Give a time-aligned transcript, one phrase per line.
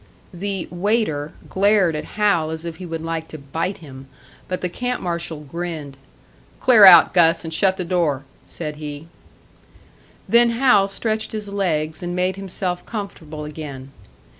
[0.33, 4.07] The "waiter" glared at Hal as if he would like to bite him;
[4.47, 5.95] but the camp marshal grinned.
[6.59, 9.07] "Clear out, Gus, and shut the door," said he.
[10.27, 13.91] Then Hal stretched his legs and made himself comfortable again.